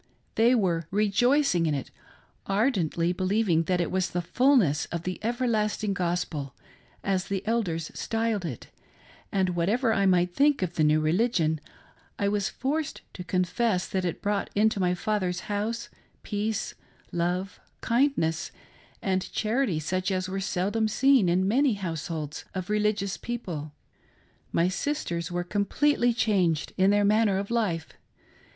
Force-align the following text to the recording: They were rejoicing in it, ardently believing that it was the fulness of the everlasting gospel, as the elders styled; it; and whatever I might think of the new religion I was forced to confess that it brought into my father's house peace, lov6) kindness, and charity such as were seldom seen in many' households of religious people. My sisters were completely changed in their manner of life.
They 0.33 0.55
were 0.55 0.87
rejoicing 0.89 1.67
in 1.67 1.75
it, 1.75 1.91
ardently 2.47 3.13
believing 3.13 3.65
that 3.65 3.79
it 3.79 3.91
was 3.91 4.09
the 4.09 4.21
fulness 4.23 4.85
of 4.85 5.03
the 5.03 5.19
everlasting 5.21 5.93
gospel, 5.93 6.55
as 7.03 7.25
the 7.25 7.45
elders 7.45 7.91
styled; 7.93 8.43
it; 8.43 8.69
and 9.31 9.49
whatever 9.49 9.93
I 9.93 10.07
might 10.07 10.33
think 10.33 10.63
of 10.63 10.73
the 10.73 10.83
new 10.83 10.99
religion 10.99 11.61
I 12.17 12.29
was 12.29 12.49
forced 12.49 13.01
to 13.13 13.23
confess 13.23 13.87
that 13.89 14.03
it 14.03 14.23
brought 14.23 14.49
into 14.55 14.79
my 14.79 14.95
father's 14.95 15.41
house 15.41 15.87
peace, 16.23 16.73
lov6) 17.13 17.59
kindness, 17.81 18.51
and 19.03 19.31
charity 19.31 19.79
such 19.79 20.09
as 20.09 20.27
were 20.27 20.39
seldom 20.39 20.87
seen 20.87 21.29
in 21.29 21.47
many' 21.47 21.75
households 21.75 22.43
of 22.55 22.71
religious 22.71 23.17
people. 23.17 23.71
My 24.51 24.67
sisters 24.67 25.31
were 25.31 25.43
completely 25.43 26.11
changed 26.11 26.73
in 26.75 26.89
their 26.89 27.05
manner 27.05 27.37
of 27.37 27.51
life. 27.51 27.89